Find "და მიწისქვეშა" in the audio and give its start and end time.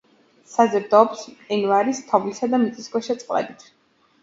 2.55-3.21